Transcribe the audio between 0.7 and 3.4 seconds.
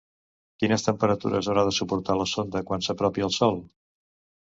temperatures haurà de suportar la sonda quan s'apropi